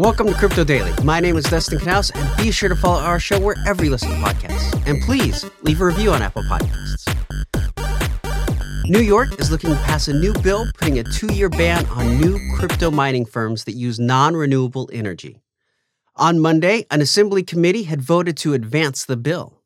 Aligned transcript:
Welcome 0.00 0.28
to 0.28 0.34
Crypto 0.34 0.64
Daily. 0.64 0.90
My 1.04 1.20
name 1.20 1.36
is 1.36 1.44
Dustin 1.44 1.78
Knaus, 1.78 2.10
and 2.14 2.36
be 2.38 2.50
sure 2.50 2.70
to 2.70 2.74
follow 2.74 3.02
our 3.02 3.20
show 3.20 3.38
wherever 3.38 3.84
you 3.84 3.90
listen 3.90 4.08
to 4.08 4.16
podcasts. 4.16 4.86
And 4.86 5.02
please 5.02 5.44
leave 5.60 5.78
a 5.82 5.84
review 5.84 6.10
on 6.10 6.22
Apple 6.22 6.42
Podcasts. 6.44 7.04
New 8.86 9.00
York 9.00 9.38
is 9.38 9.50
looking 9.50 9.68
to 9.68 9.76
pass 9.82 10.08
a 10.08 10.14
new 10.14 10.32
bill 10.42 10.64
putting 10.78 10.98
a 10.98 11.04
two 11.04 11.30
year 11.34 11.50
ban 11.50 11.84
on 11.88 12.18
new 12.18 12.40
crypto 12.56 12.90
mining 12.90 13.26
firms 13.26 13.64
that 13.64 13.74
use 13.74 14.00
non 14.00 14.34
renewable 14.34 14.88
energy. 14.90 15.42
On 16.16 16.40
Monday, 16.40 16.86
an 16.90 17.02
assembly 17.02 17.42
committee 17.42 17.82
had 17.82 18.00
voted 18.00 18.38
to 18.38 18.54
advance 18.54 19.04
the 19.04 19.18
bill. 19.18 19.60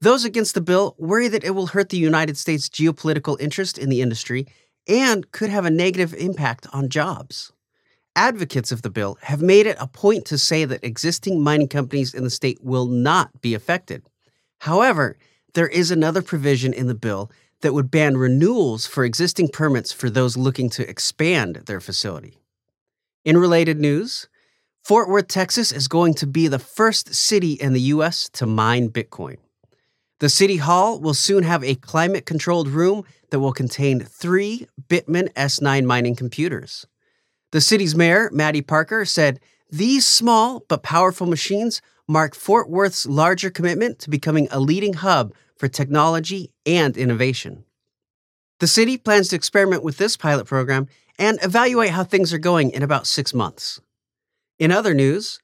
Those 0.00 0.24
against 0.24 0.54
the 0.54 0.60
bill 0.60 0.94
worry 1.00 1.26
that 1.26 1.42
it 1.42 1.50
will 1.50 1.66
hurt 1.66 1.88
the 1.88 1.96
United 1.96 2.36
States' 2.36 2.68
geopolitical 2.68 3.40
interest 3.40 3.76
in 3.78 3.88
the 3.88 4.02
industry 4.02 4.46
and 4.86 5.32
could 5.32 5.50
have 5.50 5.64
a 5.64 5.70
negative 5.70 6.14
impact 6.14 6.68
on 6.72 6.88
jobs. 6.88 7.50
Advocates 8.16 8.70
of 8.70 8.82
the 8.82 8.90
bill 8.90 9.18
have 9.22 9.42
made 9.42 9.66
it 9.66 9.76
a 9.80 9.88
point 9.88 10.24
to 10.26 10.38
say 10.38 10.64
that 10.64 10.84
existing 10.84 11.42
mining 11.42 11.68
companies 11.68 12.14
in 12.14 12.22
the 12.22 12.30
state 12.30 12.58
will 12.62 12.86
not 12.86 13.40
be 13.40 13.54
affected. 13.54 14.04
However, 14.60 15.16
there 15.54 15.68
is 15.68 15.90
another 15.90 16.22
provision 16.22 16.72
in 16.72 16.86
the 16.86 16.94
bill 16.94 17.30
that 17.62 17.74
would 17.74 17.90
ban 17.90 18.16
renewals 18.16 18.86
for 18.86 19.04
existing 19.04 19.48
permits 19.48 19.90
for 19.90 20.08
those 20.08 20.36
looking 20.36 20.70
to 20.70 20.88
expand 20.88 21.56
their 21.66 21.80
facility. 21.80 22.38
In 23.24 23.36
related 23.36 23.80
news, 23.80 24.28
Fort 24.84 25.08
Worth, 25.08 25.28
Texas 25.28 25.72
is 25.72 25.88
going 25.88 26.14
to 26.14 26.26
be 26.26 26.46
the 26.46 26.58
first 26.58 27.14
city 27.14 27.54
in 27.54 27.72
the 27.72 27.80
U.S. 27.80 28.28
to 28.34 28.46
mine 28.46 28.90
Bitcoin. 28.90 29.38
The 30.20 30.28
City 30.28 30.58
Hall 30.58 31.00
will 31.00 31.14
soon 31.14 31.42
have 31.42 31.64
a 31.64 31.74
climate 31.74 32.26
controlled 32.26 32.68
room 32.68 33.04
that 33.30 33.40
will 33.40 33.52
contain 33.52 34.00
three 34.00 34.68
Bitmain 34.88 35.32
S9 35.32 35.84
mining 35.84 36.14
computers. 36.14 36.86
The 37.54 37.60
city's 37.60 37.94
mayor, 37.94 38.30
Mattie 38.32 38.62
Parker, 38.62 39.04
said 39.04 39.38
these 39.70 40.04
small 40.04 40.64
but 40.68 40.82
powerful 40.82 41.28
machines 41.28 41.80
mark 42.08 42.34
Fort 42.34 42.68
Worth's 42.68 43.06
larger 43.06 43.48
commitment 43.48 44.00
to 44.00 44.10
becoming 44.10 44.48
a 44.50 44.58
leading 44.58 44.94
hub 44.94 45.32
for 45.56 45.68
technology 45.68 46.50
and 46.66 46.96
innovation. 46.96 47.64
The 48.58 48.66
city 48.66 48.98
plans 48.98 49.28
to 49.28 49.36
experiment 49.36 49.84
with 49.84 49.98
this 49.98 50.16
pilot 50.16 50.46
program 50.46 50.88
and 51.16 51.38
evaluate 51.44 51.90
how 51.90 52.02
things 52.02 52.32
are 52.32 52.38
going 52.38 52.72
in 52.72 52.82
about 52.82 53.06
six 53.06 53.32
months. 53.32 53.80
In 54.58 54.72
other 54.72 54.92
news, 54.92 55.38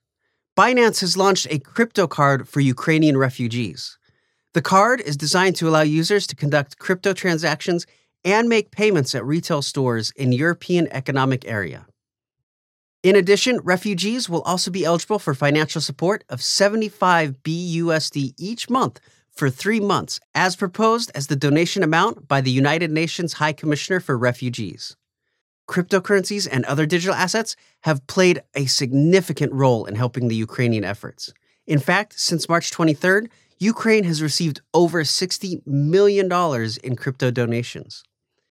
Binance 0.58 1.02
has 1.02 1.16
launched 1.16 1.46
a 1.48 1.60
crypto 1.60 2.08
card 2.08 2.48
for 2.48 2.58
Ukrainian 2.58 3.18
refugees. 3.18 3.98
The 4.52 4.62
card 4.62 5.00
is 5.00 5.16
designed 5.16 5.54
to 5.58 5.68
allow 5.68 5.82
users 5.82 6.26
to 6.26 6.34
conduct 6.34 6.80
crypto 6.80 7.12
transactions 7.12 7.86
and 8.24 8.48
make 8.48 8.72
payments 8.72 9.14
at 9.14 9.24
retail 9.24 9.62
stores 9.62 10.10
in 10.16 10.32
European 10.32 10.88
Economic 10.90 11.44
Area. 11.46 11.86
In 13.02 13.16
addition, 13.16 13.60
refugees 13.64 14.28
will 14.28 14.42
also 14.42 14.70
be 14.70 14.84
eligible 14.84 15.18
for 15.18 15.32
financial 15.32 15.80
support 15.80 16.22
of 16.28 16.42
75 16.42 17.42
BUSD 17.42 18.34
each 18.38 18.68
month 18.68 19.00
for 19.30 19.48
three 19.48 19.80
months, 19.80 20.20
as 20.34 20.54
proposed 20.54 21.10
as 21.14 21.28
the 21.28 21.36
donation 21.36 21.82
amount 21.82 22.28
by 22.28 22.42
the 22.42 22.50
United 22.50 22.90
Nations 22.90 23.34
High 23.34 23.54
Commissioner 23.54 24.00
for 24.00 24.18
Refugees. 24.18 24.98
Cryptocurrencies 25.66 26.46
and 26.50 26.64
other 26.66 26.84
digital 26.84 27.14
assets 27.14 27.56
have 27.82 28.06
played 28.06 28.42
a 28.54 28.66
significant 28.66 29.52
role 29.54 29.86
in 29.86 29.94
helping 29.94 30.28
the 30.28 30.36
Ukrainian 30.36 30.84
efforts. 30.84 31.32
In 31.66 31.78
fact, 31.78 32.20
since 32.20 32.50
March 32.50 32.70
23rd, 32.70 33.28
Ukraine 33.58 34.04
has 34.04 34.20
received 34.20 34.60
over 34.74 35.04
$60 35.04 35.66
million 35.66 36.30
in 36.82 36.96
crypto 36.96 37.30
donations. 37.30 38.02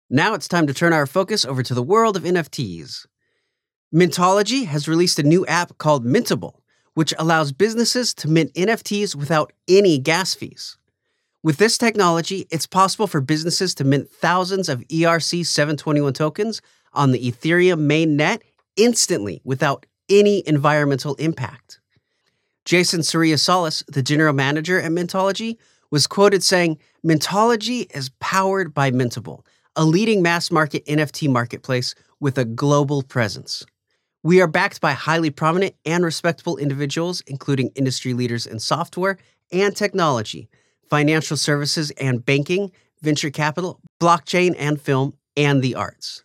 Now 0.10 0.34
it's 0.34 0.50
time 0.50 0.68
to 0.68 0.74
turn 0.74 0.92
our 0.92 1.06
focus 1.06 1.46
over 1.46 1.64
to 1.64 1.74
the 1.74 1.84
world 1.84 2.18
of 2.18 2.24
NFTs. 2.24 3.06
Mintology 3.94 4.66
has 4.66 4.88
released 4.88 5.20
a 5.20 5.24
new 5.24 5.46
app 5.46 5.78
called 5.78 6.04
Mintable, 6.04 6.56
which 6.96 7.14
allows 7.20 7.52
businesses 7.52 8.12
to 8.16 8.28
mint 8.28 8.52
NFTs 8.56 9.16
without 9.16 9.54
any 9.68 10.00
gas 10.00 10.34
fees. 10.34 10.80
With 11.44 11.58
this 11.58 11.78
technology, 11.78 12.48
it's 12.50 12.66
possible 12.66 13.06
for 13.06 13.22
businesses 13.22 13.76
to 13.76 13.84
mint 13.84 14.10
thousands 14.10 14.68
of 14.68 14.80
ERC 14.88 15.46
721 15.46 16.12
tokens 16.14 16.60
on 16.94 17.12
the 17.12 17.32
Ethereum 17.32 17.86
mainnet 17.86 18.42
instantly 18.78 19.42
without 19.44 19.86
any 20.10 20.42
environmental 20.48 21.14
impact. 21.16 21.80
Jason 22.66 23.04
Soria-Salas, 23.04 23.84
the 23.88 24.02
general 24.02 24.34
manager 24.34 24.82
at 24.82 24.92
Mintology, 24.92 25.58
was 25.92 26.08
quoted 26.08 26.42
saying, 26.42 26.80
Mintology 27.06 27.96
is 27.96 28.10
powered 28.20 28.74
by 28.74 28.90
Mintable, 28.90 29.46
a 29.76 29.86
leading 29.86 30.24
mass 30.24 30.50
market 30.50 30.84
NFT 30.88 31.30
marketplace 31.30 31.94
with 32.20 32.40
a 32.40 32.46
global 32.46 33.04
presence. 33.04 33.64
We 34.26 34.40
are 34.40 34.48
backed 34.48 34.80
by 34.80 34.94
highly 34.94 35.32
prominent 35.32 35.76
and 35.86 36.06
respectable 36.06 36.56
individuals, 36.56 37.22
including 37.28 37.72
industry 37.76 38.14
leaders 38.14 38.46
in 38.46 38.60
software 38.60 39.18
and 39.52 39.76
technology, 39.76 40.48
financial 40.90 41.36
services 41.36 41.92
and 42.00 42.26
banking, 42.26 42.72
venture 43.02 43.30
capital, 43.30 43.82
blockchain 44.02 44.56
and 44.58 44.80
film, 44.80 45.16
and 45.36 45.62
the 45.62 45.76
arts. 45.76 46.24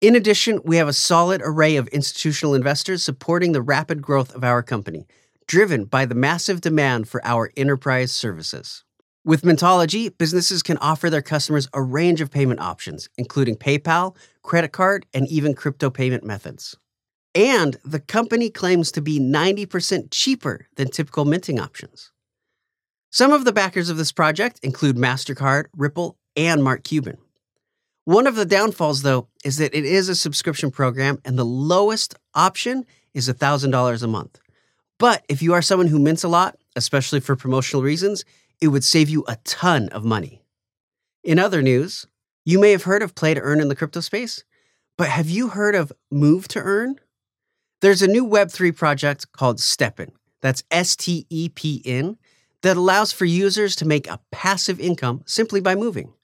In 0.00 0.14
addition, 0.14 0.60
we 0.64 0.76
have 0.76 0.86
a 0.86 0.92
solid 0.92 1.42
array 1.44 1.74
of 1.74 1.88
institutional 1.88 2.54
investors 2.54 3.02
supporting 3.02 3.50
the 3.50 3.62
rapid 3.62 4.02
growth 4.02 4.32
of 4.32 4.44
our 4.44 4.62
company, 4.62 5.08
driven 5.48 5.84
by 5.84 6.06
the 6.06 6.14
massive 6.14 6.60
demand 6.60 7.08
for 7.08 7.20
our 7.24 7.50
enterprise 7.56 8.12
services. 8.12 8.84
With 9.24 9.42
Mintology, 9.42 10.16
businesses 10.16 10.62
can 10.62 10.78
offer 10.78 11.10
their 11.10 11.22
customers 11.22 11.66
a 11.72 11.82
range 11.82 12.20
of 12.20 12.30
payment 12.30 12.60
options, 12.60 13.08
including 13.18 13.56
PayPal, 13.56 14.14
credit 14.42 14.70
card, 14.70 15.06
and 15.12 15.26
even 15.26 15.54
crypto 15.54 15.90
payment 15.90 16.22
methods. 16.22 16.76
And 17.36 17.76
the 17.84 18.00
company 18.00 18.48
claims 18.48 18.90
to 18.92 19.02
be 19.02 19.20
90% 19.20 20.08
cheaper 20.10 20.68
than 20.76 20.88
typical 20.88 21.26
minting 21.26 21.60
options. 21.60 22.10
Some 23.10 23.30
of 23.30 23.44
the 23.44 23.52
backers 23.52 23.90
of 23.90 23.98
this 23.98 24.10
project 24.10 24.58
include 24.62 24.96
MasterCard, 24.96 25.66
Ripple, 25.76 26.16
and 26.34 26.64
Mark 26.64 26.82
Cuban. 26.82 27.18
One 28.06 28.26
of 28.26 28.36
the 28.36 28.46
downfalls, 28.46 29.02
though, 29.02 29.28
is 29.44 29.58
that 29.58 29.74
it 29.74 29.84
is 29.84 30.08
a 30.08 30.16
subscription 30.16 30.70
program 30.70 31.18
and 31.26 31.38
the 31.38 31.44
lowest 31.44 32.14
option 32.34 32.86
is 33.12 33.28
$1,000 33.28 34.02
a 34.02 34.06
month. 34.06 34.40
But 34.98 35.22
if 35.28 35.42
you 35.42 35.52
are 35.52 35.62
someone 35.62 35.88
who 35.88 35.98
mints 35.98 36.24
a 36.24 36.28
lot, 36.28 36.56
especially 36.74 37.20
for 37.20 37.36
promotional 37.36 37.82
reasons, 37.82 38.24
it 38.62 38.68
would 38.68 38.84
save 38.84 39.10
you 39.10 39.24
a 39.28 39.36
ton 39.44 39.90
of 39.90 40.04
money. 40.04 40.40
In 41.22 41.38
other 41.38 41.60
news, 41.60 42.06
you 42.46 42.58
may 42.58 42.70
have 42.70 42.84
heard 42.84 43.02
of 43.02 43.14
Play 43.14 43.34
to 43.34 43.40
Earn 43.40 43.60
in 43.60 43.68
the 43.68 43.76
crypto 43.76 44.00
space, 44.00 44.42
but 44.96 45.08
have 45.08 45.28
you 45.28 45.48
heard 45.48 45.74
of 45.74 45.92
Move 46.10 46.48
to 46.48 46.60
Earn? 46.60 46.96
There's 47.82 48.00
a 48.00 48.08
new 48.08 48.26
Web3 48.26 48.74
project 48.74 49.30
called 49.32 49.58
STEPN, 49.58 50.12
that's 50.40 50.62
S 50.70 50.96
T 50.96 51.26
E 51.28 51.50
P 51.50 51.82
N, 51.84 52.16
that 52.62 52.78
allows 52.78 53.12
for 53.12 53.26
users 53.26 53.76
to 53.76 53.86
make 53.86 54.08
a 54.08 54.20
passive 54.32 54.80
income 54.80 55.22
simply 55.26 55.60
by 55.60 55.74
moving. 55.74 56.14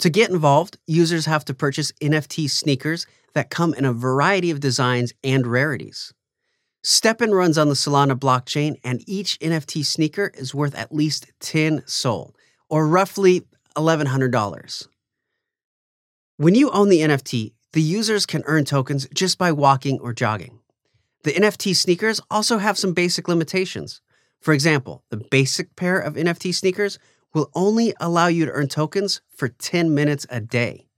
To 0.00 0.10
get 0.10 0.30
involved, 0.30 0.76
users 0.88 1.26
have 1.26 1.44
to 1.44 1.54
purchase 1.54 1.92
NFT 2.02 2.50
sneakers 2.50 3.06
that 3.34 3.48
come 3.48 3.74
in 3.74 3.84
a 3.84 3.92
variety 3.92 4.50
of 4.50 4.58
designs 4.58 5.12
and 5.22 5.46
rarities. 5.46 6.12
STEPN 6.84 7.32
runs 7.32 7.58
on 7.58 7.68
the 7.68 7.74
Solana 7.74 8.18
blockchain, 8.18 8.76
and 8.82 9.04
each 9.06 9.38
NFT 9.38 9.84
sneaker 9.84 10.32
is 10.34 10.54
worth 10.54 10.74
at 10.74 10.92
least 10.92 11.30
10 11.40 11.84
SOL, 11.86 12.34
or 12.68 12.88
roughly 12.88 13.42
$1,100. 13.76 14.88
When 16.38 16.54
you 16.56 16.70
own 16.70 16.88
the 16.88 17.00
NFT, 17.00 17.52
the 17.72 17.82
users 17.82 18.26
can 18.26 18.42
earn 18.46 18.64
tokens 18.64 19.06
just 19.14 19.38
by 19.38 19.52
walking 19.52 20.00
or 20.00 20.12
jogging. 20.12 20.57
The 21.28 21.34
NFT 21.34 21.76
sneakers 21.76 22.22
also 22.30 22.56
have 22.56 22.78
some 22.78 22.94
basic 22.94 23.28
limitations. 23.28 24.00
For 24.40 24.54
example, 24.54 25.04
the 25.10 25.18
basic 25.18 25.76
pair 25.76 25.98
of 25.98 26.14
NFT 26.14 26.54
sneakers 26.54 26.98
will 27.34 27.50
only 27.54 27.92
allow 28.00 28.28
you 28.28 28.46
to 28.46 28.52
earn 28.52 28.68
tokens 28.68 29.20
for 29.36 29.50
10 29.50 29.94
minutes 29.94 30.26
a 30.30 30.40
day. 30.40 30.88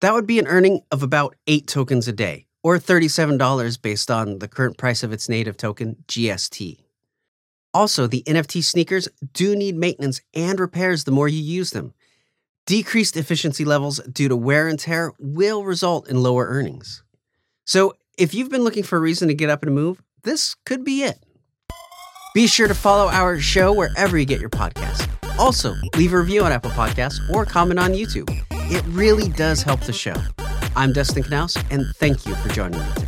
That 0.00 0.14
would 0.14 0.26
be 0.26 0.40
an 0.40 0.48
earning 0.48 0.80
of 0.90 1.04
about 1.04 1.36
8 1.46 1.68
tokens 1.68 2.08
a 2.08 2.12
day, 2.12 2.46
or 2.64 2.76
$37 2.80 3.80
based 3.80 4.10
on 4.10 4.40
the 4.40 4.48
current 4.48 4.78
price 4.78 5.04
of 5.04 5.12
its 5.12 5.28
native 5.28 5.56
token, 5.56 6.02
GST. 6.08 6.80
Also, 7.72 8.08
the 8.08 8.24
NFT 8.26 8.64
sneakers 8.64 9.06
do 9.32 9.54
need 9.54 9.76
maintenance 9.76 10.20
and 10.34 10.58
repairs 10.58 11.04
the 11.04 11.12
more 11.12 11.28
you 11.28 11.40
use 11.40 11.70
them. 11.70 11.94
Decreased 12.66 13.16
efficiency 13.16 13.64
levels 13.64 14.00
due 14.00 14.26
to 14.26 14.34
wear 14.34 14.66
and 14.66 14.80
tear 14.80 15.12
will 15.20 15.62
result 15.62 16.08
in 16.08 16.20
lower 16.20 16.46
earnings. 16.46 17.04
So, 17.64 17.94
if 18.18 18.34
you've 18.34 18.50
been 18.50 18.64
looking 18.64 18.82
for 18.82 18.96
a 18.96 19.00
reason 19.00 19.28
to 19.28 19.34
get 19.34 19.48
up 19.48 19.62
and 19.62 19.74
move, 19.74 20.02
this 20.24 20.56
could 20.66 20.84
be 20.84 21.04
it. 21.04 21.18
Be 22.34 22.46
sure 22.46 22.68
to 22.68 22.74
follow 22.74 23.08
our 23.10 23.38
show 23.38 23.72
wherever 23.72 24.18
you 24.18 24.26
get 24.26 24.40
your 24.40 24.50
podcast. 24.50 25.08
Also, 25.38 25.74
leave 25.96 26.12
a 26.12 26.18
review 26.18 26.42
on 26.44 26.52
Apple 26.52 26.72
Podcasts 26.72 27.18
or 27.30 27.46
comment 27.46 27.78
on 27.78 27.92
YouTube. 27.92 28.28
It 28.70 28.84
really 28.88 29.28
does 29.30 29.62
help 29.62 29.80
the 29.80 29.92
show. 29.92 30.14
I'm 30.76 30.92
Dustin 30.92 31.22
Knaus, 31.22 31.56
and 31.70 31.86
thank 31.96 32.26
you 32.26 32.34
for 32.34 32.48
joining 32.50 32.80
me 32.80 32.86
today. 32.96 33.07